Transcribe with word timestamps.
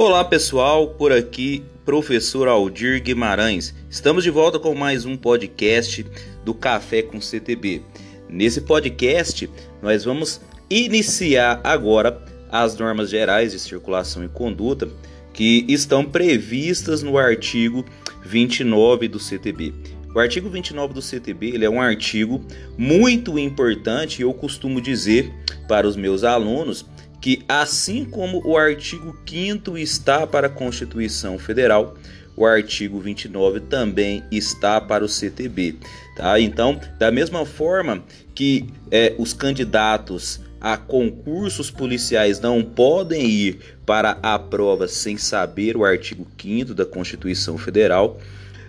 Olá 0.00 0.24
pessoal, 0.24 0.90
por 0.90 1.10
aqui 1.10 1.64
professor 1.84 2.46
Aldir 2.46 3.02
Guimarães. 3.02 3.74
Estamos 3.90 4.22
de 4.22 4.30
volta 4.30 4.56
com 4.56 4.72
mais 4.72 5.04
um 5.04 5.16
podcast 5.16 6.06
do 6.44 6.54
Café 6.54 7.02
com 7.02 7.20
CTB. 7.20 7.82
Nesse 8.28 8.60
podcast, 8.60 9.50
nós 9.82 10.04
vamos 10.04 10.40
iniciar 10.70 11.60
agora 11.64 12.24
as 12.48 12.78
normas 12.78 13.10
gerais 13.10 13.50
de 13.50 13.58
circulação 13.58 14.24
e 14.24 14.28
conduta 14.28 14.88
que 15.32 15.64
estão 15.66 16.04
previstas 16.04 17.02
no 17.02 17.18
artigo 17.18 17.84
29 18.24 19.08
do 19.08 19.18
CTB. 19.18 19.74
O 20.14 20.20
artigo 20.20 20.48
29 20.48 20.94
do 20.94 21.02
CTB 21.02 21.48
ele 21.54 21.64
é 21.64 21.70
um 21.70 21.82
artigo 21.82 22.40
muito 22.76 23.36
importante 23.36 24.20
e 24.20 24.22
eu 24.22 24.32
costumo 24.32 24.80
dizer 24.80 25.28
para 25.66 25.88
os 25.88 25.96
meus 25.96 26.22
alunos 26.22 26.86
que, 27.20 27.42
assim 27.48 28.04
como 28.04 28.40
o 28.46 28.56
artigo 28.56 29.16
5 29.28 29.76
está 29.76 30.26
para 30.26 30.46
a 30.46 30.50
Constituição 30.50 31.38
Federal, 31.38 31.96
o 32.36 32.46
artigo 32.46 33.00
29 33.00 33.60
também 33.60 34.22
está 34.30 34.80
para 34.80 35.04
o 35.04 35.08
CTB. 35.08 35.76
Tá? 36.16 36.38
Então, 36.38 36.80
da 36.98 37.10
mesma 37.10 37.44
forma 37.44 38.04
que 38.34 38.66
é, 38.90 39.14
os 39.18 39.32
candidatos 39.32 40.40
a 40.60 40.76
concursos 40.76 41.70
policiais 41.70 42.40
não 42.40 42.62
podem 42.62 43.26
ir 43.26 43.58
para 43.86 44.18
a 44.22 44.38
prova 44.38 44.88
sem 44.88 45.16
saber 45.16 45.76
o 45.76 45.84
artigo 45.84 46.26
5 46.40 46.74
da 46.74 46.84
Constituição 46.84 47.56
Federal, 47.56 48.18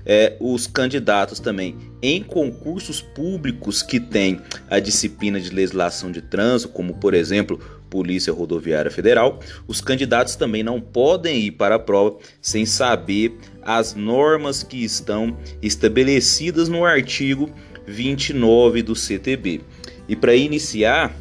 é, 0.06 0.36
os 0.40 0.66
candidatos 0.66 1.40
também 1.40 1.76
em 2.02 2.24
concursos 2.24 3.02
públicos 3.02 3.84
que 3.84 4.00
têm 4.00 4.40
a 4.70 4.80
disciplina 4.80 5.40
de 5.40 5.50
legislação 5.50 6.12
de 6.12 6.22
trânsito, 6.22 6.72
como 6.74 6.96
por 6.96 7.14
exemplo 7.14 7.60
Polícia 7.90 8.32
Rodoviária 8.32 8.92
Federal, 8.92 9.40
os 9.68 9.82
candidatos 9.82 10.36
também 10.36 10.64
não 10.64 10.80
podem 10.80 11.40
ir 11.40 11.52
para 11.52 11.76
a 11.76 11.80
prova 11.80 12.18
sem 12.42 12.66
saber 12.66 13.38
as 13.62 13.94
normas 13.94 14.64
que 14.64 14.84
estão 14.84 15.38
estabelecidas 15.62 16.70
no 16.70 16.86
artigo 16.86 17.50
29 17.86 18.84
do 18.84 18.96
CTB. 18.96 19.62
E 20.08 20.16
para 20.16 20.36
iniciar, 20.36 21.16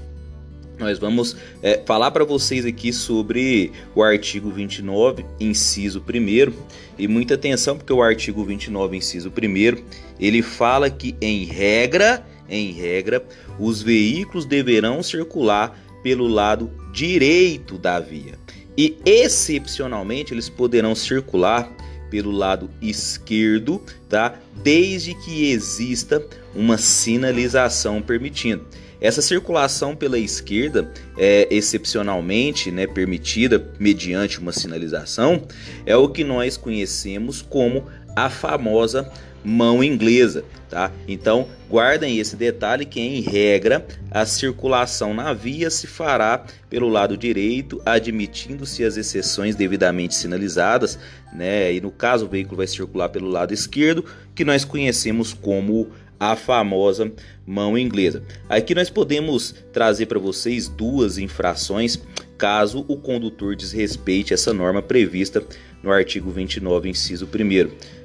nós 0.78 0.98
vamos 0.98 1.36
é, 1.60 1.82
falar 1.84 2.10
para 2.10 2.24
vocês 2.24 2.64
aqui 2.64 2.92
sobre 2.92 3.72
o 3.94 4.02
artigo 4.02 4.50
29, 4.50 5.26
inciso 5.40 6.00
1 6.00 6.52
e 6.96 7.08
muita 7.08 7.34
atenção 7.34 7.76
porque 7.76 7.92
o 7.92 8.00
artigo 8.00 8.44
29, 8.44 8.96
inciso 8.96 9.28
1 9.30 9.82
ele 10.20 10.40
fala 10.40 10.88
que 10.88 11.16
em 11.20 11.44
regra, 11.44 12.24
em 12.48 12.72
regra, 12.72 13.24
os 13.58 13.82
veículos 13.82 14.46
deverão 14.46 15.02
circular 15.02 15.76
pelo 16.02 16.26
lado 16.26 16.70
direito 16.92 17.78
da 17.78 17.98
via 18.00 18.38
e 18.78 18.96
excepcionalmente 19.04 20.32
eles 20.32 20.48
poderão 20.48 20.94
circular 20.94 21.68
pelo 22.08 22.30
lado 22.30 22.70
esquerdo, 22.80 23.82
tá? 24.08 24.38
Desde 24.62 25.14
que 25.14 25.50
exista 25.50 26.24
uma 26.54 26.78
sinalização 26.78 28.00
permitindo. 28.00 28.64
Essa 29.00 29.22
circulação 29.22 29.94
pela 29.94 30.18
esquerda 30.18 30.90
é 31.16 31.46
excepcionalmente 31.50 32.70
né, 32.70 32.86
permitida 32.86 33.70
mediante 33.78 34.40
uma 34.40 34.52
sinalização, 34.52 35.42
é 35.86 35.96
o 35.96 36.08
que 36.08 36.24
nós 36.24 36.56
conhecemos 36.56 37.40
como 37.40 37.86
a 38.16 38.28
famosa 38.28 39.10
mão 39.44 39.82
inglesa, 39.82 40.44
tá? 40.68 40.90
Então, 41.06 41.48
guardem 41.70 42.18
esse 42.18 42.34
detalhe 42.34 42.84
que 42.84 43.00
em 43.00 43.20
regra 43.20 43.86
a 44.10 44.26
circulação 44.26 45.14
na 45.14 45.32
via 45.32 45.70
se 45.70 45.86
fará 45.86 46.44
pelo 46.68 46.88
lado 46.88 47.16
direito, 47.16 47.80
admitindo-se 47.86 48.84
as 48.84 48.96
exceções 48.96 49.54
devidamente 49.54 50.14
sinalizadas, 50.14 50.98
né? 51.32 51.72
E 51.72 51.80
no 51.80 51.90
caso 51.90 52.26
o 52.26 52.28
veículo 52.28 52.56
vai 52.56 52.66
circular 52.66 53.08
pelo 53.08 53.28
lado 53.28 53.54
esquerdo, 53.54 54.04
que 54.34 54.44
nós 54.44 54.64
conhecemos 54.64 55.32
como 55.32 55.88
a 56.18 56.34
famosa 56.36 57.12
mão 57.46 57.78
inglesa. 57.78 58.22
Aqui 58.48 58.74
nós 58.74 58.88
podemos 58.90 59.54
trazer 59.72 60.06
para 60.06 60.18
vocês 60.18 60.68
duas 60.68 61.18
infrações 61.18 62.00
caso 62.36 62.84
o 62.88 62.96
condutor 62.96 63.54
desrespeite 63.56 64.32
essa 64.32 64.54
norma 64.54 64.80
prevista 64.80 65.44
no 65.82 65.90
artigo 65.90 66.30
29, 66.30 66.88
inciso 66.88 67.26
1. 67.26 67.28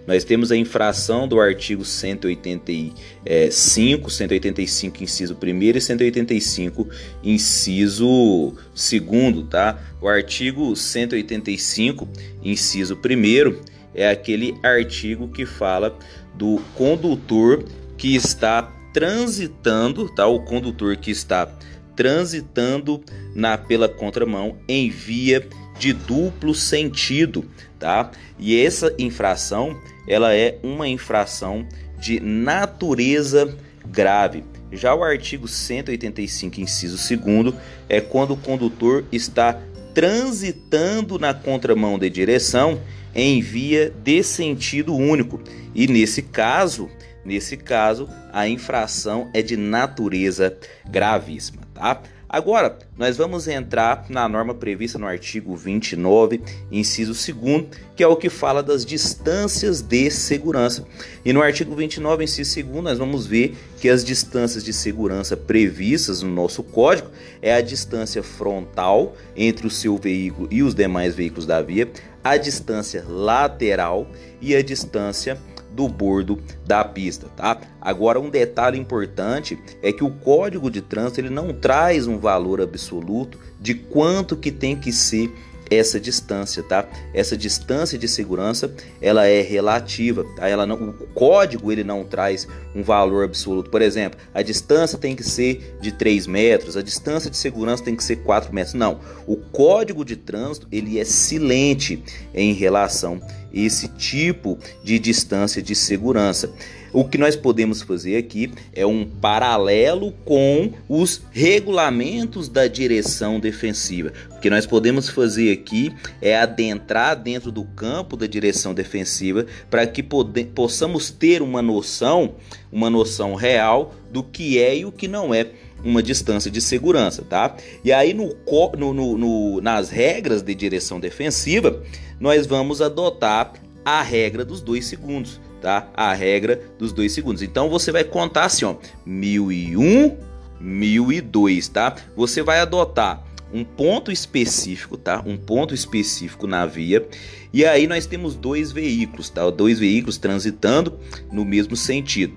Nós 0.08 0.24
temos 0.24 0.52
a 0.52 0.58
infração 0.58 1.28
do 1.28 1.40
artigo 1.40 1.86
185, 1.86 4.10
185, 4.10 5.04
inciso 5.04 5.38
1 5.42 5.62
e 5.62 5.82
185, 5.82 6.90
inciso 7.24 8.56
2, 8.76 9.48
tá? 9.50 9.80
O 10.02 10.08
artigo 10.08 10.76
185, 10.76 12.08
inciso 12.44 12.96
1 12.96 13.74
é 13.96 14.10
aquele 14.10 14.58
artigo 14.64 15.28
que 15.28 15.46
fala 15.46 15.96
do 16.34 16.60
condutor 16.76 17.64
que 17.98 18.16
está 18.16 18.64
transitando, 18.94 20.10
tá? 20.10 20.28
O 20.28 20.42
condutor 20.42 20.98
que 20.98 21.12
está 21.12 21.48
transitando 21.96 23.04
na 23.36 23.58
pela 23.58 23.88
contramão 23.88 24.58
em 24.68 24.90
via 24.90 25.48
de 25.78 25.94
duplo 25.94 26.54
sentido, 26.54 27.46
tá? 27.80 28.12
E 28.40 28.60
essa 28.60 28.94
infração, 28.98 29.78
ela 30.08 30.34
é 30.34 30.58
uma 30.64 30.88
infração 30.88 31.68
de 32.00 32.20
natureza 32.20 33.58
grave. 33.86 34.44
Já 34.72 34.94
o 34.96 35.04
artigo 35.04 35.48
185, 35.48 36.60
inciso 36.60 36.98
2 37.18 37.56
é 37.88 38.02
quando 38.02 38.32
o 38.32 38.38
condutor 38.38 39.06
está 39.12 39.60
transitando 39.94 41.20
na 41.20 41.34
contramão 41.34 42.00
de 42.00 42.10
direção 42.10 42.82
em 43.14 43.40
via 43.42 43.94
de 44.04 44.24
sentido 44.24 44.96
único. 44.96 45.40
E 45.76 45.88
nesse 45.88 46.24
caso, 46.24 46.90
Nesse 47.26 47.58
caso, 47.58 48.10
a 48.32 48.48
infração 48.48 49.30
é 49.34 49.42
de 49.42 49.56
natureza 49.56 50.58
gravíssima, 50.90 51.62
tá? 51.74 52.02
Agora, 52.34 52.80
nós 52.98 53.16
vamos 53.16 53.48
entrar 53.48 54.08
na 54.10 54.28
norma 54.28 54.56
prevista 54.56 54.98
no 54.98 55.06
artigo 55.06 55.56
29, 55.56 56.42
inciso 56.72 57.14
2, 57.14 57.66
que 57.96 58.02
é 58.02 58.08
o 58.08 58.16
que 58.16 58.28
fala 58.28 58.64
das 58.64 58.84
distâncias 58.84 59.84
de 59.84 60.10
segurança. 60.10 60.84
E 61.24 61.32
no 61.32 61.44
artigo 61.44 61.76
29, 61.76 62.24
inciso 62.24 62.64
2, 62.64 62.84
nós 62.84 62.98
vamos 62.98 63.28
ver 63.28 63.56
que 63.80 63.88
as 63.88 64.04
distâncias 64.04 64.64
de 64.64 64.74
segurança 64.74 65.38
previstas 65.38 66.24
no 66.24 66.32
nosso 66.32 66.64
código 66.64 67.12
é 67.40 67.54
a 67.54 67.62
distância 67.62 68.24
frontal 68.24 69.16
entre 69.36 69.68
o 69.68 69.70
seu 69.70 69.96
veículo 69.96 70.48
e 70.50 70.64
os 70.64 70.74
demais 70.74 71.14
veículos 71.14 71.46
da 71.46 71.62
via, 71.62 71.88
a 72.24 72.36
distância 72.36 73.06
lateral 73.08 74.08
e 74.42 74.56
a 74.56 74.64
distância 74.64 75.38
do 75.74 75.88
bordo 75.88 76.40
da 76.66 76.84
pista, 76.84 77.28
tá? 77.36 77.60
Agora 77.82 78.20
um 78.20 78.30
detalhe 78.30 78.80
importante 78.80 79.58
é 79.82 79.92
que 79.92 80.04
o 80.04 80.12
Código 80.12 80.70
de 80.70 80.82
Trânsito 80.82 81.22
ele 81.22 81.30
não 81.30 81.54
traz 81.54 82.08
um 82.08 82.18
valor 82.18 82.62
absoluto 82.62 83.38
de 83.60 83.74
quanto 83.74 84.38
que 84.38 84.52
tem 84.52 84.76
que 84.76 84.92
ser 84.92 85.34
essa 85.78 86.00
distância, 86.00 86.64
tá? 86.64 86.88
Essa 87.14 87.38
distância 87.38 87.98
de 87.98 88.08
segurança, 88.08 88.74
ela 89.02 89.26
é 89.26 89.42
relativa, 89.42 90.26
tá? 90.36 90.48
Ela 90.48 90.66
não, 90.66 90.90
o 90.90 91.08
código 91.14 91.72
ele 91.72 91.84
não 91.84 92.04
traz 92.04 92.48
um 92.76 92.82
valor 92.82 93.26
absoluto. 93.26 93.70
Por 93.70 93.82
exemplo, 93.82 94.20
a 94.34 94.42
distância 94.42 94.98
tem 94.98 95.16
que 95.16 95.24
ser 95.24 95.78
de 95.82 95.92
3 95.92 96.28
metros, 96.28 96.78
a 96.78 96.82
distância 96.82 97.30
de 97.30 97.38
segurança 97.38 97.84
tem 97.84 97.96
que 97.96 98.04
ser 98.04 98.18
4 98.18 98.54
metros. 98.54 98.74
Não, 98.74 99.00
o 99.28 99.38
código 99.38 100.04
de 100.04 100.16
trânsito 100.16 100.68
ele 100.72 101.00
é 101.00 101.06
silente 101.06 102.04
em 102.34 102.54
relação 102.54 103.22
a 103.24 103.44
esse 103.54 103.88
tipo 103.90 104.58
de 104.84 104.98
distância 104.98 105.62
de 105.62 105.76
segurança. 105.76 106.52
O 106.94 107.04
que 107.04 107.18
nós 107.18 107.36
podemos 107.36 107.82
fazer 107.82 108.18
aqui 108.18 108.52
é 108.72 108.86
um 108.86 109.04
paralelo 109.04 110.14
com 110.24 110.72
os 110.88 111.24
regulamentos 111.32 112.48
da 112.48 112.68
direção 112.68 113.40
defensiva. 113.40 114.14
O 114.30 114.40
que 114.40 114.48
nós 114.48 114.68
podemos 114.68 115.10
fazer 115.10 115.52
aqui 115.52 115.92
é 116.22 116.38
adentrar 116.38 117.16
dentro 117.16 117.52
do 117.52 117.64
campo 117.64 118.16
da 118.16 118.28
direção 118.28 118.76
defensiva 118.76 119.48
para 119.72 119.88
que 119.88 120.04
possamos 120.04 121.10
ter 121.10 121.42
uma 121.42 121.64
noção, 121.64 122.36
uma 122.72 122.92
noção 122.92 123.34
real 123.34 123.96
do 124.12 124.22
que 124.24 124.60
é 124.60 124.78
e 124.78 124.86
o 124.86 124.92
que 124.92 125.08
não 125.08 125.34
é 125.34 125.48
uma 125.84 126.02
distância 126.02 126.50
de 126.50 126.62
segurança, 126.62 127.24
tá? 127.24 127.58
E 127.84 127.92
aí 127.92 128.14
no, 128.14 128.36
no, 128.78 129.18
no, 129.18 129.62
nas 129.62 129.90
regras 129.90 130.42
de 130.44 130.54
direção 130.54 131.00
defensiva, 131.00 131.82
nós 132.20 132.46
vamos 132.46 132.82
adotar 132.82 133.54
a 133.86 134.02
regra 134.02 134.46
dos 134.46 134.62
dois 134.62 134.86
segundos 134.86 135.40
tá? 135.64 135.90
A 135.94 136.14
regra 136.14 136.62
dos 136.78 136.92
dois 136.92 137.14
segundos. 137.14 137.42
Então 137.42 137.70
você 137.70 137.90
vai 137.90 138.04
contar 138.04 138.44
assim, 138.44 138.66
ó, 138.66 138.76
1001, 139.06 140.18
1002, 140.60 141.70
tá? 141.70 141.96
Você 142.18 142.44
vai 142.44 142.60
adotar 142.60 143.24
um 143.52 143.64
ponto 143.64 144.12
específico, 144.12 144.98
tá? 144.98 145.24
Um 145.26 145.38
ponto 145.38 145.74
específico 145.74 146.46
na 146.46 146.66
via. 146.66 147.08
E 147.54 147.64
aí 147.64 147.88
nós 147.88 148.06
temos 148.06 148.36
dois 148.36 148.74
veículos, 148.74 149.30
tá? 149.30 149.50
Dois 149.50 149.80
veículos 149.80 150.18
transitando 150.18 151.00
no 151.32 151.46
mesmo 151.46 151.78
sentido. 151.78 152.36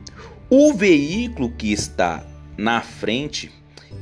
O 0.49 0.73
veículo 0.73 1.51
que 1.51 1.73
está 1.73 2.25
na 2.57 2.81
frente 2.81 3.51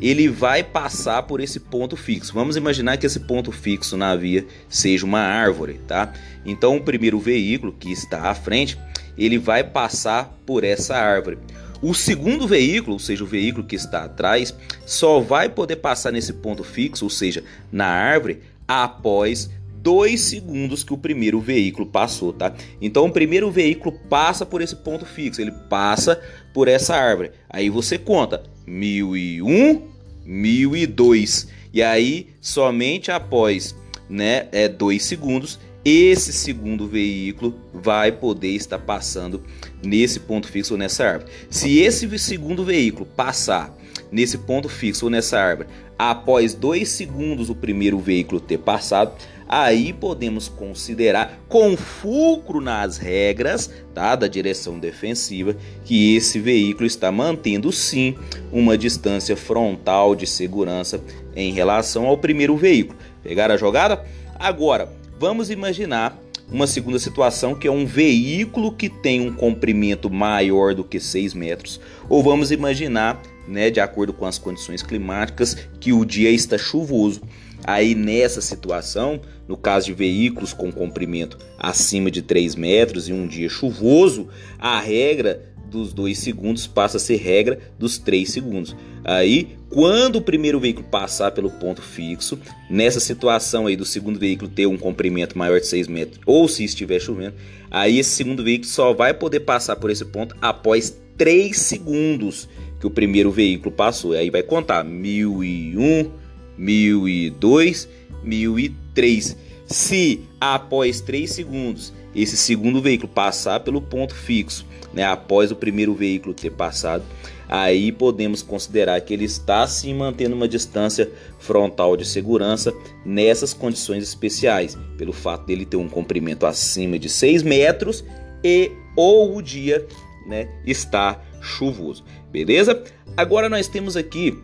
ele 0.00 0.28
vai 0.28 0.62
passar 0.62 1.22
por 1.22 1.40
esse 1.40 1.60
ponto 1.60 1.96
fixo. 1.96 2.32
Vamos 2.34 2.56
imaginar 2.56 2.96
que 2.96 3.06
esse 3.06 3.20
ponto 3.20 3.52
fixo 3.52 3.96
na 3.96 4.14
via 4.16 4.46
seja 4.68 5.06
uma 5.06 5.20
árvore, 5.20 5.80
tá? 5.86 6.12
Então 6.44 6.76
o 6.76 6.82
primeiro 6.82 7.18
veículo 7.18 7.72
que 7.72 7.92
está 7.92 8.28
à 8.28 8.34
frente, 8.34 8.78
ele 9.16 9.38
vai 9.38 9.62
passar 9.62 10.38
por 10.44 10.64
essa 10.64 10.96
árvore. 10.96 11.38
O 11.80 11.94
segundo 11.94 12.46
veículo, 12.46 12.94
ou 12.94 12.98
seja, 12.98 13.22
o 13.22 13.26
veículo 13.26 13.66
que 13.66 13.76
está 13.76 14.04
atrás, 14.04 14.54
só 14.86 15.20
vai 15.20 15.48
poder 15.48 15.76
passar 15.76 16.10
nesse 16.12 16.32
ponto 16.32 16.64
fixo, 16.64 17.04
ou 17.04 17.10
seja, 17.10 17.44
na 17.70 17.86
árvore, 17.86 18.40
após 18.66 19.50
dois 19.84 20.22
segundos 20.22 20.82
que 20.82 20.94
o 20.94 20.98
primeiro 20.98 21.38
veículo 21.40 21.86
passou, 21.86 22.32
tá? 22.32 22.54
Então 22.80 23.04
o 23.04 23.12
primeiro 23.12 23.50
veículo 23.50 23.98
passa 24.08 24.46
por 24.46 24.62
esse 24.62 24.76
ponto 24.76 25.04
fixo, 25.04 25.42
ele 25.42 25.52
passa 25.68 26.18
por 26.54 26.68
essa 26.68 26.96
árvore. 26.96 27.32
Aí 27.50 27.68
você 27.68 27.98
conta 27.98 28.42
1001, 28.66 29.82
1002. 30.24 31.48
E 31.72 31.82
aí 31.82 32.28
somente 32.40 33.10
após, 33.10 33.74
né, 34.08 34.48
é 34.52 34.68
dois 34.68 35.04
segundos, 35.04 35.58
esse 35.84 36.32
segundo 36.32 36.88
veículo 36.88 37.54
vai 37.72 38.10
poder 38.10 38.52
estar 38.52 38.78
passando 38.78 39.42
nesse 39.84 40.20
ponto 40.20 40.48
fixo 40.48 40.74
ou 40.74 40.78
nessa 40.78 41.04
árvore. 41.04 41.30
Se 41.50 41.78
esse 41.78 42.18
segundo 42.18 42.64
veículo 42.64 43.04
passar 43.04 43.76
nesse 44.10 44.38
ponto 44.38 44.68
fixo 44.68 45.06
ou 45.06 45.10
nessa 45.10 45.38
árvore 45.38 45.68
após 45.98 46.54
dois 46.54 46.88
segundos 46.88 47.50
o 47.50 47.54
primeiro 47.54 47.98
veículo 47.98 48.40
ter 48.40 48.58
passado, 48.58 49.12
aí 49.48 49.92
podemos 49.92 50.48
considerar 50.48 51.40
com 51.48 51.76
fulcro 51.76 52.60
nas 52.60 52.96
regras 52.96 53.70
tá, 53.92 54.16
da 54.16 54.26
direção 54.26 54.78
defensiva 54.78 55.56
que 55.84 56.16
esse 56.16 56.38
veículo 56.38 56.86
está 56.86 57.12
mantendo 57.12 57.70
sim 57.70 58.16
uma 58.52 58.76
distância 58.76 59.36
frontal 59.36 60.14
de 60.14 60.26
segurança 60.26 61.00
em 61.36 61.52
relação 61.52 62.06
ao 62.06 62.18
primeiro 62.18 62.56
veículo. 62.56 62.98
Pegaram 63.22 63.54
a 63.54 63.58
jogada? 63.58 64.04
Agora, 64.38 64.88
vamos 65.18 65.50
imaginar 65.50 66.18
uma 66.50 66.66
segunda 66.66 66.98
situação 66.98 67.54
que 67.54 67.66
é 67.66 67.70
um 67.70 67.86
veículo 67.86 68.72
que 68.72 68.88
tem 68.88 69.20
um 69.20 69.32
comprimento 69.32 70.10
maior 70.10 70.74
do 70.74 70.84
que 70.84 71.00
6 71.00 71.34
metros, 71.34 71.80
ou 72.08 72.22
vamos 72.22 72.50
imaginar, 72.50 73.20
né, 73.48 73.70
de 73.70 73.80
acordo 73.80 74.12
com 74.12 74.26
as 74.26 74.38
condições 74.38 74.82
climáticas, 74.82 75.56
que 75.80 75.92
o 75.92 76.04
dia 76.04 76.30
está 76.30 76.58
chuvoso. 76.58 77.22
Aí 77.64 77.94
nessa 77.94 78.40
situação, 78.40 79.20
no 79.48 79.56
caso 79.56 79.86
de 79.86 79.94
veículos 79.94 80.52
com 80.52 80.70
comprimento 80.70 81.38
acima 81.58 82.10
de 82.10 82.22
3 82.22 82.54
metros 82.54 83.08
e 83.08 83.12
um 83.12 83.26
dia 83.26 83.48
chuvoso, 83.48 84.28
a 84.58 84.78
regra 84.78 85.54
dos 85.74 85.92
2 85.92 86.16
segundos 86.16 86.66
passa 86.66 86.98
a 86.98 87.00
ser 87.00 87.16
regra 87.16 87.58
dos 87.78 87.98
3 87.98 88.30
segundos. 88.30 88.76
Aí, 89.02 89.56
quando 89.68 90.16
o 90.16 90.22
primeiro 90.22 90.60
veículo 90.60 90.86
passar 90.86 91.32
pelo 91.32 91.50
ponto 91.50 91.82
fixo, 91.82 92.38
nessa 92.70 93.00
situação 93.00 93.66
aí 93.66 93.74
do 93.74 93.84
segundo 93.84 94.18
veículo 94.18 94.48
ter 94.48 94.66
um 94.66 94.76
comprimento 94.76 95.36
maior 95.36 95.58
de 95.58 95.66
6 95.66 95.88
metros, 95.88 96.20
ou 96.24 96.46
se 96.46 96.64
estiver 96.64 97.00
chovendo, 97.00 97.34
aí 97.70 97.98
esse 97.98 98.10
segundo 98.10 98.44
veículo 98.44 98.68
só 98.68 98.94
vai 98.94 99.12
poder 99.12 99.40
passar 99.40 99.76
por 99.76 99.90
esse 99.90 100.04
ponto 100.04 100.36
após 100.40 100.96
3 101.16 101.56
segundos 101.56 102.48
que 102.78 102.86
o 102.86 102.90
primeiro 102.90 103.30
veículo 103.30 103.74
passou. 103.74 104.12
Aí 104.12 104.30
vai 104.30 104.42
contar 104.42 104.84
1001, 104.84 106.10
1002, 106.56 107.88
1003. 108.22 109.36
Se 109.66 110.20
após 110.40 111.00
3 111.00 111.30
segundos 111.30 111.92
esse 112.14 112.36
segundo 112.36 112.80
veículo 112.80 113.08
passar 113.08 113.60
pelo 113.60 113.80
ponto 113.80 114.14
fixo, 114.14 114.66
né, 114.92 115.04
após 115.04 115.50
o 115.50 115.56
primeiro 115.56 115.94
veículo 115.94 116.32
ter 116.32 116.50
passado, 116.50 117.02
aí 117.48 117.90
podemos 117.90 118.42
considerar 118.42 119.00
que 119.00 119.12
ele 119.12 119.24
está 119.24 119.66
se 119.66 119.92
mantendo 119.92 120.36
uma 120.36 120.46
distância 120.46 121.10
frontal 121.38 121.96
de 121.96 122.06
segurança 122.06 122.72
nessas 123.04 123.52
condições 123.52 124.02
especiais, 124.02 124.78
pelo 124.96 125.12
fato 125.12 125.46
dele 125.46 125.64
ter 125.64 125.76
um 125.76 125.88
comprimento 125.88 126.46
acima 126.46 126.98
de 126.98 127.08
6 127.08 127.42
metros 127.42 128.04
e 128.42 128.70
ou 128.96 129.36
o 129.36 129.42
dia 129.42 129.84
né, 130.26 130.48
está 130.64 131.20
chuvoso. 131.40 132.04
Beleza? 132.30 132.82
Agora 133.16 133.48
nós 133.48 133.68
temos 133.68 133.96
aqui 133.96 134.38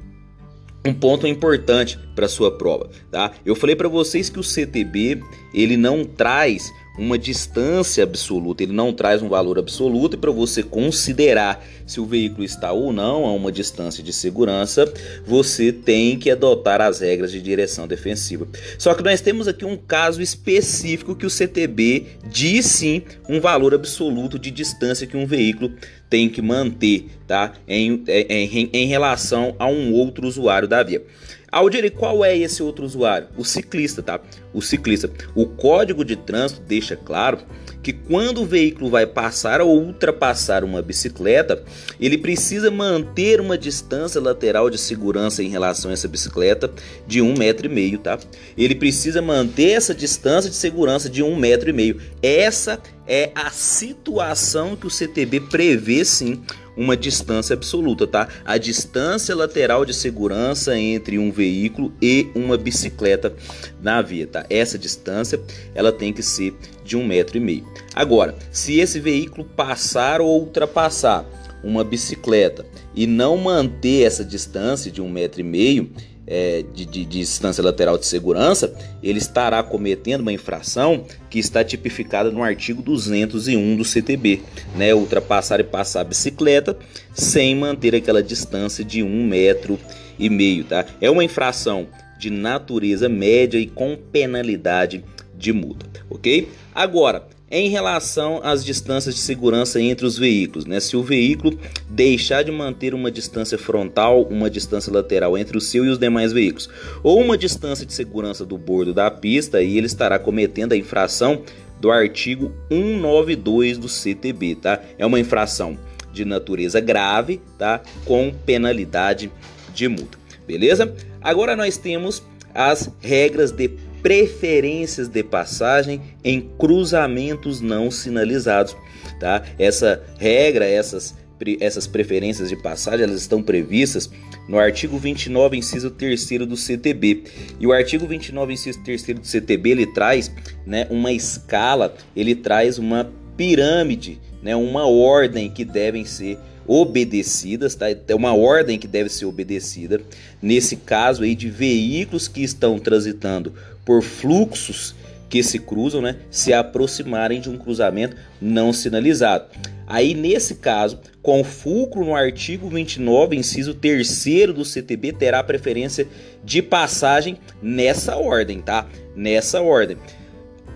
um 0.85 0.95
ponto 0.95 1.27
importante 1.27 1.99
para 2.15 2.29
sua 2.29 2.57
prova, 2.57 2.91
tá? 3.11 3.33
Eu 3.45 3.55
falei 3.55 3.77
para 3.77 3.89
vocês 3.89 4.31
que 4.31 4.41
o 4.41 4.45
CTB 4.45 5.23
ele 5.53 5.77
não 5.77 6.05
traz 6.05 6.73
uma 7.01 7.19
distância 7.19 8.05
absoluta, 8.05 8.63
ele 8.63 8.73
não 8.73 8.93
traz 8.93 9.23
um 9.23 9.29
valor 9.29 9.59
absoluto 9.59 10.17
e 10.17 10.19
para 10.19 10.31
você 10.31 10.63
considerar 10.63 11.65
se 11.87 11.99
o 11.99 12.05
veículo 12.05 12.45
está 12.45 12.73
ou 12.73 12.93
não 12.93 13.25
a 13.25 13.33
uma 13.33 13.51
distância 13.51 14.03
de 14.03 14.13
segurança, 14.13 14.93
você 15.27 15.73
tem 15.73 16.19
que 16.19 16.31
adotar 16.31 16.81
as 16.81 17.01
regras 17.01 17.33
de 17.33 17.41
direção 17.41 17.89
defensiva. 17.89 18.47
Só 18.79 18.95
que 18.95 19.03
nós 19.03 19.21
temos 19.21 19.49
aqui 19.49 19.65
um 19.65 19.77
caso 19.77 20.21
específico 20.21 21.17
que 21.17 21.27
o 21.27 21.31
CTB 21.31 22.07
diz 22.31 22.67
sim 22.67 23.03
um 23.29 23.41
valor 23.41 23.75
absoluto 23.75 24.39
de 24.39 24.51
distância 24.51 25.07
que 25.07 25.17
um 25.17 25.27
veículo 25.27 25.73
tem 26.11 26.29
que 26.29 26.43
manter, 26.43 27.07
tá? 27.27 27.55
Em, 27.67 28.03
em, 28.07 28.71
em 28.73 28.87
relação 28.87 29.55
a 29.59 29.67
um 29.67 29.93
outro 29.93 30.27
usuário 30.27 30.69
da 30.69 30.83
via. 30.83 31.03
Aldir, 31.53 31.91
qual 31.93 32.25
é 32.25 32.37
esse 32.37 32.63
outro 32.63 32.85
usuário? 32.85 33.27
O 33.37 33.45
ciclista, 33.45 34.03
tá? 34.03 34.21
O 34.53 34.63
ciclista. 34.63 35.11
O 35.35 35.47
código 35.47 36.05
de 36.05 36.15
trânsito 36.15 36.61
deixa 36.63 36.97
claro 36.97 37.39
que 37.83 37.93
quando 37.93 38.43
o 38.43 38.47
veículo 38.47 38.91
vai 38.91 39.07
passar 39.07 39.61
ou 39.61 39.83
ultrapassar 39.83 40.63
uma 40.63 40.83
bicicleta, 40.83 41.63
ele 41.99 42.19
precisa 42.19 42.71
manter 42.71 43.41
uma 43.41 43.57
distância 43.57 44.21
lateral 44.21 44.71
de 44.71 44.79
segurança 44.79 45.43
em 45.43 45.49
relação 45.49 45.91
a 45.91 45.95
essa 45.95 46.07
bicicleta 46.07 46.71
de 47.07 47.21
um 47.21 47.35
metro 47.37 47.67
e 47.67 47.69
meio, 47.69 47.99
tá? 47.99 48.19
Ele 48.57 48.75
precisa 48.75 49.21
manter 49.21 49.71
essa 49.71 49.95
distância 49.95 50.51
de 50.51 50.57
segurança 50.57 51.09
de 51.09 51.23
um 51.23 51.35
metro 51.35 51.71
e 51.71 51.73
meio. 51.73 52.01
Essa 52.23 52.79
é 53.11 53.33
a 53.35 53.51
situação 53.51 54.77
que 54.77 54.87
o 54.87 54.91
CTB 54.91 55.41
prevê 55.41 56.05
sim 56.05 56.41
uma 56.77 56.97
distância 56.97 57.55
absoluta, 57.55 58.07
tá? 58.07 58.29
A 58.45 58.57
distância 58.57 59.35
lateral 59.35 59.85
de 59.85 59.93
segurança 59.93 60.79
entre 60.79 61.19
um 61.19 61.33
veículo 61.33 61.93
e 62.01 62.29
uma 62.37 62.57
bicicleta 62.57 63.35
na 63.83 64.01
via, 64.01 64.29
tá? 64.29 64.47
Essa 64.49 64.79
distância 64.79 65.41
ela 65.75 65.91
tem 65.91 66.13
que 66.13 66.23
ser 66.23 66.55
de 66.85 66.97
um 66.97 67.05
metro 67.05 67.37
e 67.37 67.41
meio. 67.41 67.67
Agora, 67.97 68.37
se 68.53 68.79
esse 68.79 69.01
veículo 69.01 69.45
passar 69.45 70.21
ou 70.21 70.41
ultrapassar 70.41 71.27
uma 71.65 71.83
bicicleta 71.83 72.65
e 72.95 73.09
não 73.09 73.37
manter 73.37 74.05
essa 74.05 74.25
distância 74.25 74.89
de 74.89 75.03
um 75.03 75.11
metro 75.11 75.41
e 75.41 75.45
meio, 75.45 75.91
é, 76.31 76.65
de, 76.73 76.87
de, 76.87 77.05
de, 77.05 77.19
distância 77.19 77.63
lateral 77.63 77.99
de 77.99 78.07
segurança, 78.07 78.73
ele 79.03 79.19
estará 79.19 79.61
cometendo 79.65 80.21
uma 80.21 80.33
infração 80.33 81.05
que 81.29 81.41
está 81.41 81.65
tipificada 81.65 82.31
no 82.31 82.41
artigo 82.41 82.81
201 82.81 83.77
do 83.77 83.85
CTB, 83.85 84.41
né? 84.77 84.95
Ultrapassar 84.95 85.59
e 85.59 85.65
passar 85.65 86.03
a 86.03 86.05
bicicleta 86.05 86.79
sem 87.13 87.57
manter 87.57 87.97
aquela 87.97 88.23
distância 88.23 88.85
de 88.85 89.03
um 89.03 89.27
metro 89.27 89.77
e 90.17 90.31
meio, 90.31 90.63
tá? 90.63 90.87
É 91.01 91.11
uma 91.11 91.25
infração 91.25 91.89
de 92.17 92.31
natureza 92.31 93.09
média 93.09 93.59
e 93.59 93.67
com 93.67 93.97
penalidade 93.97 95.05
de 95.37 95.53
multa, 95.53 95.87
ok? 96.09 96.49
Agora, 96.73 97.27
em 97.51 97.69
relação 97.69 98.41
às 98.45 98.65
distâncias 98.65 99.15
de 99.15 99.21
segurança 99.21 99.81
entre 99.81 100.07
os 100.07 100.17
veículos, 100.17 100.65
né? 100.65 100.79
Se 100.79 100.97
o 100.97 101.03
veículo 101.03 101.59
deixar 101.89 102.45
de 102.45 102.53
manter 102.53 102.95
uma 102.95 103.11
distância 103.11 103.59
frontal, 103.59 104.23
uma 104.31 104.49
distância 104.49 104.93
lateral 104.93 105.37
entre 105.37 105.59
o 105.59 105.61
seu 105.61 105.85
e 105.85 105.89
os 105.89 105.99
demais 105.99 106.33
veículos, 106.33 106.71
ou 107.03 107.21
uma 107.21 107.37
distância 107.37 107.85
de 107.85 107.93
segurança 107.93 108.47
do 108.47 108.57
bordo 108.57 108.95
da 108.95 109.11
pista, 109.11 109.59
aí 109.59 109.77
ele 109.77 109.87
estará 109.87 110.19
cometendo 110.19 110.73
a 110.73 110.77
infração 110.77 111.43
do 111.81 111.91
artigo 111.91 112.53
192 112.69 113.79
do 113.79 113.89
CTB, 113.89 114.55
tá? 114.55 114.81
É 114.97 115.05
uma 115.05 115.19
infração 115.19 115.77
de 116.13 116.25
natureza 116.25 116.79
grave, 116.79 117.41
tá? 117.59 117.81
Com 118.05 118.33
penalidade 118.47 119.31
de 119.75 119.89
multa. 119.89 120.19
Beleza? 120.47 120.95
Agora 121.21 121.57
nós 121.57 121.77
temos 121.77 122.23
as 122.55 122.91
regras 123.01 123.51
de 123.51 123.69
preferências 124.03 125.09
de 125.09 125.23
passagem 125.23 126.01
em 126.25 126.41
cruzamentos 126.59 127.61
não 127.61 127.91
sinalizados, 127.91 128.77
tá? 129.19 129.43
Essa 129.59 130.03
regra, 130.19 130.67
essas 130.67 131.19
essas 131.59 131.87
preferências 131.87 132.51
de 132.51 132.57
passagem, 132.57 133.05
elas 133.05 133.23
estão 133.23 133.43
previstas 133.43 134.11
no 134.47 134.59
artigo 134.59 134.99
29, 134.99 135.57
inciso 135.57 135.91
3 135.91 136.47
do 136.47 136.57
CTB. 136.57 137.25
E 137.59 137.67
o 137.67 137.73
artigo 137.73 138.07
29, 138.07 138.53
inciso 138.53 138.83
3 138.85 139.03
do 139.03 139.27
CTB, 139.27 139.71
ele 139.71 139.87
traz, 139.87 140.31
né, 140.67 140.87
uma 140.91 141.11
escala, 141.13 141.95
ele 142.15 142.35
traz 142.35 142.79
uma 142.79 143.11
pirâmide, 143.37 144.21
né, 144.43 144.55
uma 144.55 144.87
ordem 144.87 145.51
que 145.51 145.65
devem 145.65 146.05
ser 146.05 146.39
obedecidas, 146.73 147.75
tá? 147.75 147.87
É 147.91 148.15
uma 148.15 148.33
ordem 148.33 148.79
que 148.79 148.87
deve 148.87 149.09
ser 149.09 149.25
obedecida. 149.25 150.01
Nesse 150.41 150.77
caso 150.77 151.25
aí 151.25 151.35
de 151.35 151.51
veículos 151.51 152.29
que 152.29 152.45
estão 152.45 152.79
transitando 152.79 153.53
por 153.85 154.03
fluxos 154.03 154.95
que 155.29 155.43
se 155.43 155.59
cruzam, 155.59 156.01
né, 156.01 156.17
se 156.31 156.53
aproximarem 156.53 157.41
de 157.41 157.51
um 157.51 157.59
cruzamento 157.59 158.17
não 158.41 158.73
sinalizado. 158.73 159.47
Aí, 159.85 160.15
nesse 160.15 160.57
caso, 160.57 161.01
com 161.21 161.43
fulcro 161.43 162.05
no 162.05 162.15
artigo 162.15 162.69
29, 162.69 163.35
inciso 163.35 163.75
3 163.75 164.53
do 164.55 164.65
CTB, 164.65 165.13
terá 165.13 165.43
preferência 165.43 166.07
de 166.45 166.63
passagem 166.63 167.37
nessa 167.61 168.17
ordem, 168.17 168.61
tá? 168.61 168.87
Nessa 169.17 169.61
ordem. 169.61 169.97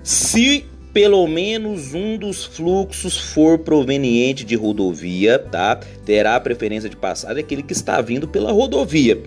Se 0.02 0.66
pelo 0.94 1.26
menos 1.26 1.92
um 1.92 2.16
dos 2.16 2.44
fluxos 2.44 3.18
for 3.18 3.58
proveniente 3.58 4.44
de 4.44 4.54
rodovia, 4.54 5.40
tá? 5.40 5.80
Terá 6.06 6.38
preferência 6.38 6.88
de 6.88 6.96
passagem 6.96 7.42
aquele 7.42 7.64
que 7.64 7.72
está 7.72 8.00
vindo 8.00 8.28
pela 8.28 8.52
rodovia. 8.52 9.20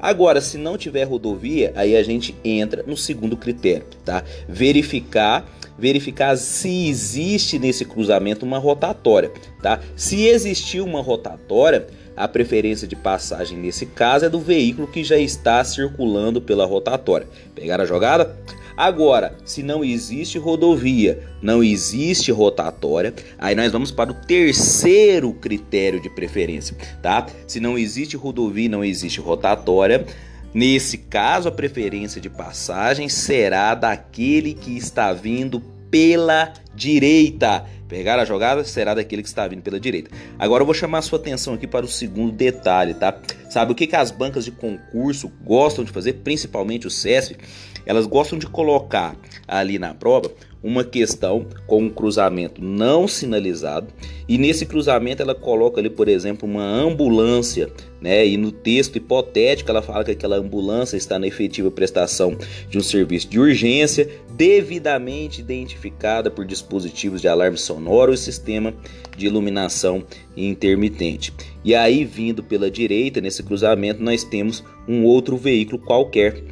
Agora, 0.00 0.40
se 0.40 0.58
não 0.58 0.76
tiver 0.76 1.04
rodovia, 1.04 1.72
aí 1.76 1.94
a 1.94 2.02
gente 2.02 2.34
entra 2.44 2.82
no 2.84 2.96
segundo 2.96 3.36
critério, 3.36 3.86
tá? 4.04 4.24
Verificar 4.48 5.48
verificar 5.78 6.36
se 6.36 6.88
existe 6.88 7.58
nesse 7.58 7.84
cruzamento 7.84 8.44
uma 8.44 8.58
rotatória, 8.58 9.32
tá? 9.62 9.80
Se 9.96 10.26
existir 10.26 10.80
uma 10.80 11.00
rotatória, 11.00 11.86
a 12.16 12.28
preferência 12.28 12.86
de 12.86 12.94
passagem 12.94 13.58
nesse 13.58 13.86
caso 13.86 14.26
é 14.26 14.28
do 14.28 14.38
veículo 14.38 14.86
que 14.86 15.02
já 15.02 15.16
está 15.16 15.64
circulando 15.64 16.40
pela 16.40 16.66
rotatória. 16.66 17.26
Pegaram 17.54 17.82
a 17.82 17.86
jogada? 17.86 18.36
Agora, 18.76 19.36
se 19.44 19.62
não 19.62 19.84
existe 19.84 20.38
rodovia, 20.38 21.22
não 21.40 21.62
existe 21.62 22.32
rotatória, 22.32 23.14
aí 23.38 23.54
nós 23.54 23.70
vamos 23.70 23.90
para 23.90 24.10
o 24.10 24.14
terceiro 24.14 25.32
critério 25.34 26.00
de 26.00 26.08
preferência, 26.08 26.76
tá? 27.02 27.26
Se 27.46 27.60
não 27.60 27.78
existe 27.78 28.16
rodovia, 28.16 28.68
não 28.68 28.84
existe 28.84 29.20
rotatória, 29.20 30.06
nesse 30.54 30.98
caso 30.98 31.48
a 31.48 31.52
preferência 31.52 32.20
de 32.20 32.30
passagem 32.30 33.08
será 33.08 33.74
daquele 33.74 34.54
que 34.54 34.76
está 34.76 35.12
vindo 35.12 35.60
pela 35.90 36.52
direita. 36.74 37.66
Pegar 37.86 38.18
a 38.18 38.24
jogada 38.24 38.64
será 38.64 38.94
daquele 38.94 39.20
que 39.20 39.28
está 39.28 39.46
vindo 39.46 39.60
pela 39.60 39.78
direita. 39.78 40.10
Agora 40.38 40.62
eu 40.62 40.64
vou 40.64 40.74
chamar 40.74 40.98
a 40.98 41.02
sua 41.02 41.18
atenção 41.18 41.52
aqui 41.52 41.66
para 41.66 41.84
o 41.84 41.88
segundo 41.88 42.32
detalhe, 42.32 42.94
tá? 42.94 43.14
Sabe 43.50 43.72
o 43.72 43.74
que, 43.74 43.86
que 43.86 43.94
as 43.94 44.10
bancas 44.10 44.46
de 44.46 44.50
concurso 44.50 45.30
gostam 45.44 45.84
de 45.84 45.92
fazer, 45.92 46.14
principalmente 46.14 46.86
o 46.86 46.90
CESF? 46.90 47.36
Elas 47.84 48.06
gostam 48.06 48.38
de 48.38 48.46
colocar 48.46 49.16
ali 49.46 49.78
na 49.78 49.94
prova 49.94 50.30
uma 50.62 50.84
questão 50.84 51.46
com 51.66 51.82
um 51.82 51.90
cruzamento 51.90 52.62
não 52.62 53.08
sinalizado 53.08 53.88
e 54.28 54.38
nesse 54.38 54.64
cruzamento 54.64 55.20
ela 55.20 55.34
coloca 55.34 55.80
ali, 55.80 55.90
por 55.90 56.08
exemplo, 56.08 56.48
uma 56.48 56.64
ambulância, 56.64 57.68
né? 58.00 58.24
E 58.24 58.36
no 58.36 58.52
texto 58.52 58.96
hipotético 58.96 59.70
ela 59.70 59.82
fala 59.82 60.04
que 60.04 60.12
aquela 60.12 60.36
ambulância 60.36 60.96
está 60.96 61.18
na 61.18 61.26
efetiva 61.26 61.70
prestação 61.70 62.36
de 62.70 62.78
um 62.78 62.82
serviço 62.82 63.28
de 63.28 63.40
urgência 63.40 64.08
devidamente 64.30 65.40
identificada 65.40 66.30
por 66.30 66.44
dispositivos 66.44 67.20
de 67.20 67.28
alarme 67.28 67.58
sonoro 67.58 68.14
e 68.14 68.18
sistema 68.18 68.72
de 69.16 69.26
iluminação 69.26 70.04
intermitente. 70.36 71.32
E 71.64 71.74
aí 71.74 72.04
vindo 72.04 72.42
pela 72.42 72.70
direita 72.70 73.20
nesse 73.20 73.42
cruzamento 73.42 74.02
nós 74.02 74.22
temos 74.22 74.62
um 74.86 75.04
outro 75.04 75.36
veículo 75.36 75.78
qualquer 75.78 76.42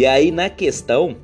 e 0.00 0.06
aí 0.06 0.30
na 0.30 0.48
questão 0.48 1.14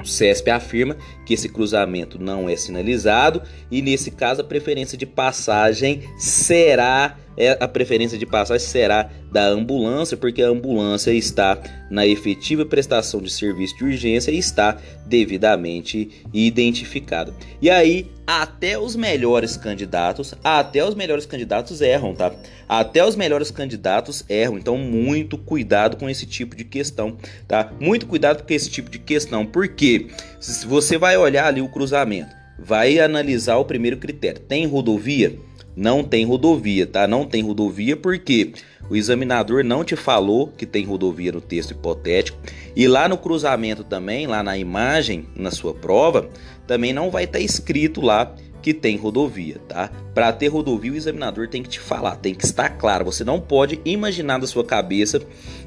o 0.00 0.06
CESP 0.06 0.48
afirma 0.48 0.96
que 1.24 1.34
esse 1.34 1.48
cruzamento 1.48 2.20
não 2.20 2.48
é 2.48 2.56
sinalizado 2.56 3.42
e 3.70 3.80
nesse 3.82 4.10
caso 4.10 4.40
a 4.40 4.44
preferência 4.44 4.96
de 4.98 5.06
passagem 5.06 6.02
será 6.18 7.16
é, 7.36 7.56
a 7.60 7.68
preferência 7.68 8.18
de 8.18 8.26
passagem 8.26 8.66
será 8.66 9.10
da 9.30 9.46
ambulância, 9.46 10.16
porque 10.16 10.42
a 10.42 10.48
ambulância 10.48 11.10
está 11.12 11.58
na 11.90 12.06
efetiva 12.06 12.64
prestação 12.64 13.20
de 13.20 13.30
serviço 13.30 13.76
de 13.78 13.84
urgência 13.84 14.30
e 14.30 14.38
está 14.38 14.78
devidamente 15.06 16.24
identificada. 16.32 17.32
E 17.60 17.70
aí, 17.70 18.10
até 18.26 18.78
os 18.78 18.94
melhores 18.94 19.56
candidatos, 19.56 20.34
até 20.44 20.84
os 20.84 20.94
melhores 20.94 21.26
candidatos 21.26 21.80
erram, 21.80 22.14
tá? 22.14 22.32
Até 22.68 23.04
os 23.04 23.16
melhores 23.16 23.50
candidatos 23.50 24.24
erram, 24.28 24.58
então 24.58 24.76
muito 24.76 25.36
cuidado 25.36 25.96
com 25.96 26.08
esse 26.08 26.26
tipo 26.26 26.54
de 26.54 26.64
questão, 26.64 27.16
tá? 27.48 27.72
Muito 27.80 28.06
cuidado 28.06 28.42
com 28.42 28.52
esse 28.52 28.70
tipo 28.70 28.90
de 28.90 28.98
questão, 28.98 29.44
porque 29.44 30.08
se 30.42 30.66
você 30.66 30.98
vai 30.98 31.16
olhar 31.16 31.46
ali 31.46 31.62
o 31.62 31.68
cruzamento, 31.68 32.34
vai 32.58 32.98
analisar 32.98 33.56
o 33.56 33.64
primeiro 33.64 33.96
critério, 33.96 34.40
tem 34.40 34.66
rodovia? 34.66 35.38
não 35.76 36.04
tem 36.04 36.24
rodovia, 36.24 36.86
tá? 36.86 37.06
Não 37.06 37.24
tem 37.24 37.42
rodovia 37.42 37.96
porque 37.96 38.52
o 38.90 38.96
examinador 38.96 39.64
não 39.64 39.84
te 39.84 39.96
falou 39.96 40.48
que 40.48 40.66
tem 40.66 40.84
rodovia 40.84 41.32
no 41.32 41.40
texto 41.40 41.70
hipotético 41.72 42.38
e 42.76 42.86
lá 42.86 43.08
no 43.08 43.16
cruzamento 43.16 43.82
também, 43.82 44.26
lá 44.26 44.42
na 44.42 44.56
imagem, 44.58 45.26
na 45.34 45.50
sua 45.50 45.74
prova, 45.74 46.28
também 46.66 46.92
não 46.92 47.10
vai 47.10 47.24
estar 47.24 47.38
tá 47.38 47.44
escrito 47.44 48.00
lá 48.00 48.34
que 48.60 48.72
tem 48.72 48.96
rodovia, 48.96 49.56
tá? 49.66 49.90
Para 50.14 50.32
ter 50.32 50.46
rodovia, 50.46 50.92
o 50.92 50.96
examinador 50.96 51.48
tem 51.48 51.62
que 51.62 51.68
te 51.68 51.80
falar, 51.80 52.16
tem 52.16 52.32
que 52.32 52.44
estar 52.44 52.68
claro. 52.68 53.04
Você 53.04 53.24
não 53.24 53.40
pode 53.40 53.80
imaginar 53.84 54.38
da 54.38 54.46
sua 54.46 54.64
cabeça 54.64 55.20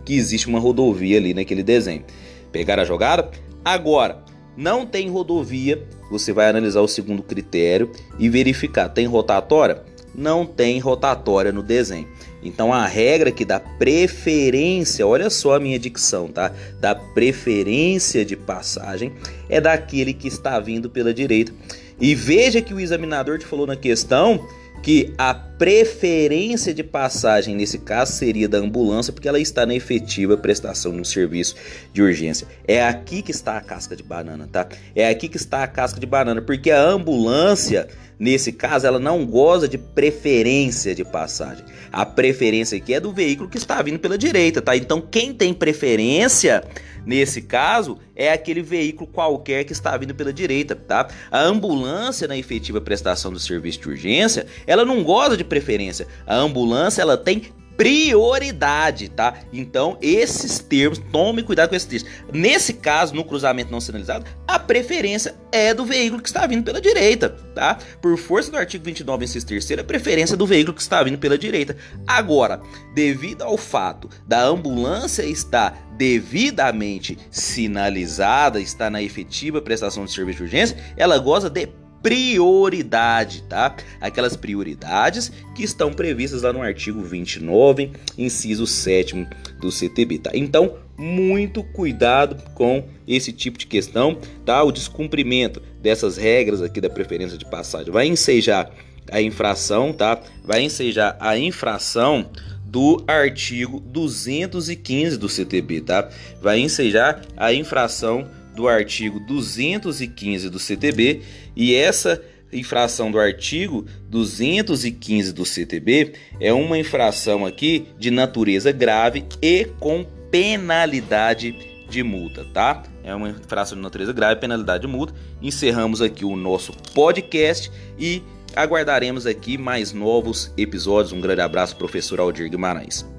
que 0.06 0.16
existe 0.16 0.48
uma 0.48 0.60
rodovia 0.60 1.18
ali 1.18 1.34
naquele 1.34 1.62
desenho. 1.62 2.06
Pegar 2.54 2.80
a 2.80 2.86
jogada? 2.86 3.30
Agora, 3.66 4.24
não 4.56 4.86
tem 4.86 5.10
rodovia, 5.10 5.84
você 6.10 6.32
vai 6.32 6.50
analisar 6.50 6.82
o 6.82 6.88
segundo 6.88 7.24
critério 7.24 7.92
e 8.18 8.30
verificar, 8.30 8.90
tem 8.90 9.06
rotatória? 9.06 9.84
não 10.18 10.46
tem 10.46 10.80
rotatória 10.80 11.52
no 11.52 11.62
desenho. 11.62 12.08
Então 12.42 12.72
a 12.72 12.86
regra 12.86 13.32
que 13.32 13.44
dá 13.44 13.60
preferência, 13.60 15.06
olha 15.06 15.30
só 15.30 15.56
a 15.56 15.60
minha 15.60 15.80
dicção, 15.80 16.28
tá? 16.28 16.54
Da 16.80 16.96
preferência 16.96 18.24
de 18.24 18.36
passagem 18.36 19.14
é 19.50 19.60
daquele 19.60 20.14
que 20.14 20.28
está 20.28 20.60
vindo 20.60 20.90
pela 20.90 21.14
direita. 21.14 21.52
E 22.00 22.14
veja 22.14 22.62
que 22.62 22.74
o 22.74 22.80
examinador 22.80 23.40
te 23.40 23.46
falou 23.46 23.66
na 23.66 23.76
questão 23.76 24.46
que 24.82 25.14
a 25.18 25.34
preferência 25.34 26.74
de 26.74 26.84
passagem 26.84 27.56
nesse 27.56 27.80
caso 27.80 28.14
seria 28.14 28.48
da 28.48 28.58
ambulância, 28.58 29.12
porque 29.12 29.28
ela 29.28 29.40
está 29.40 29.66
na 29.66 29.74
efetiva 29.74 30.38
prestação 30.38 30.94
de 30.94 31.00
um 31.00 31.04
serviço 31.04 31.56
de 31.92 32.02
urgência. 32.02 32.48
É 32.68 32.84
aqui 32.84 33.22
que 33.22 33.32
está 33.32 33.58
a 33.58 33.62
casca 33.62 33.96
de 33.96 34.04
banana, 34.04 34.48
tá? 34.52 34.68
É 34.96 35.10
aqui 35.10 35.28
que 35.28 35.38
está 35.38 35.64
a 35.64 35.68
casca 35.68 36.00
de 36.00 36.06
banana, 36.06 36.42
porque 36.42 36.72
a 36.72 36.82
ambulância 36.82 37.88
Nesse 38.18 38.54
caso, 38.54 38.88
ela 38.88 38.98
não 38.98 39.26
goza 39.26 39.68
de 39.68 39.78
preferência 39.78 40.96
de 40.96 41.04
passagem. 41.04 41.66
A 41.92 42.06
preferência 42.06 42.78
aqui 42.78 42.94
é 42.94 43.00
do 43.00 43.12
veículo 43.12 43.50
que 43.50 43.58
está 43.58 43.82
vindo 43.82 44.00
pela 44.00 44.18
direita, 44.18 44.62
tá? 44.62 44.76
Então, 44.76 45.02
quem 45.02 45.34
tem 45.34 45.54
preferência 45.54 46.64
nesse 47.06 47.42
caso 47.42 47.98
é 48.16 48.32
aquele 48.32 48.62
veículo 48.62 49.08
qualquer 49.08 49.64
que 49.64 49.74
está 49.74 49.96
vindo 49.98 50.16
pela 50.16 50.34
direita, 50.34 50.76
tá? 50.76 51.08
A 51.30 51.42
ambulância 51.42 52.28
na 52.28 52.38
efetiva 52.38 52.82
prestação 52.82 53.32
do 53.32 53.40
serviço 53.40 53.82
de 53.82 53.90
urgência, 53.90 54.48
ela 54.66 54.86
não 54.86 55.04
goza 55.04 55.38
de 55.38 55.44
preferência. 55.44 56.08
A 56.26 56.36
ambulância, 56.36 57.02
ela 57.02 57.18
tem 57.18 57.44
prioridade, 57.78 59.10
tá? 59.10 59.40
Então, 59.52 59.98
esses 60.02 60.60
termos, 60.60 60.98
tome 61.12 61.44
cuidado 61.44 61.70
com 61.70 61.76
esses 61.76 61.88
termos. 61.88 62.10
Nesse 62.32 62.74
caso, 62.74 63.14
no 63.14 63.24
cruzamento 63.24 63.72
não 63.72 63.82
sinalizado, 63.82 64.26
a 64.48 64.58
preferência 64.58 65.36
é 65.52 65.74
do 65.74 65.86
veículo 65.86 66.22
que 66.22 66.30
está 66.30 66.46
vindo 66.48 66.64
pela 66.64 66.80
direita, 66.82 67.30
tá? 67.54 67.78
Por 68.02 68.18
força 68.18 68.52
do 68.52 68.58
artigo 68.58 68.84
29, 68.86 69.26
inciso 69.26 69.46
terceiro, 69.46 69.82
a 69.82 69.86
preferência 69.86 70.36
é 70.36 70.38
do 70.38 70.48
veículo 70.48 70.76
que 70.76 70.82
está 70.82 71.04
vindo 71.04 71.18
pela 71.18 71.38
direita. 71.38 71.76
Agora, 72.08 72.62
devido 72.94 73.44
ao 73.44 73.58
fato 73.58 74.10
da 74.28 74.42
ambulância 74.42 75.24
estar 75.24 75.86
devidamente 75.98 77.18
sinalizada, 77.32 78.60
está 78.60 78.90
na 78.90 79.02
efetiva 79.02 79.62
prestação 79.62 80.06
de 80.06 80.12
serviço 80.12 80.40
de 80.40 80.44
urgência, 80.44 80.78
ela 80.98 81.18
goza 81.18 81.50
de 81.50 81.68
prioridade, 82.06 83.42
tá? 83.50 83.76
Aquelas 84.00 84.38
prioridades 84.38 85.32
que 85.56 85.64
estão 85.64 85.92
previstas 85.92 86.44
lá 86.44 86.54
no 86.54 86.62
artigo 86.62 87.02
29, 87.02 87.94
inciso 88.16 88.68
7 88.68 89.28
do 89.60 89.72
CTB, 89.72 90.20
tá? 90.20 90.30
Então, 90.36 90.76
muito 90.96 91.64
cuidado 91.64 92.40
com 92.54 92.88
esse 93.08 93.34
tipo 93.34 93.58
de 93.58 93.66
questão, 93.66 94.20
tá? 94.46 94.62
O 94.64 94.72
descumprimento 94.72 95.60
dessas 95.82 96.16
regras 96.16 96.62
aqui 96.62 96.80
da 96.80 96.92
preferência 96.92 97.40
de 97.40 97.46
passagem 97.46 97.92
vai 97.92 98.06
ensejar 98.06 98.70
a 99.12 99.20
infração, 99.20 99.92
tá? 99.92 100.22
Vai 100.44 100.62
ensejar 100.62 101.18
a 101.20 101.36
infração 101.36 102.30
do 102.68 103.04
artigo 103.08 103.80
215 103.80 105.18
do 105.18 105.28
CTB, 105.28 105.82
tá? 105.82 106.08
Vai 106.40 106.60
ensejar 106.60 107.24
a 107.36 107.52
infração 107.52 108.30
do 108.56 108.68
artigo 108.68 109.20
215 109.20 110.50
do 110.50 110.58
CTB 110.58 111.22
e 111.56 111.74
essa 111.76 112.22
infração 112.52 113.12
do 113.12 113.20
artigo 113.20 113.86
215 114.10 115.34
do 115.34 115.46
CTB 115.46 116.14
é 116.40 116.54
uma 116.54 116.78
infração 116.78 117.46
aqui 117.46 117.88
de 117.98 118.12
natureza 118.12 118.72
grave 118.72 119.26
e 119.42 119.66
com 119.80 120.06
penalidade 120.32 121.56
de 121.90 122.04
multa, 122.04 122.46
tá? 122.54 122.84
É 123.04 123.14
uma 123.14 123.30
infração 123.30 123.78
de 123.78 123.84
natureza 123.84 124.12
grave, 124.12 124.40
penalidade 124.40 124.82
de 124.82 124.88
multa. 124.88 125.14
Encerramos 125.42 126.02
aqui 126.02 126.26
o 126.26 126.36
nosso 126.36 126.74
podcast 126.94 127.72
e 127.98 128.24
aguardaremos 128.56 129.26
aqui 129.26 129.58
mais 129.58 129.94
novos 129.94 130.52
episódios. 130.58 131.14
Um 131.14 131.22
grande 131.22 131.42
abraço, 131.42 131.76
professor 131.76 132.20
Aldir 132.20 132.50
Guimarães. 132.50 133.15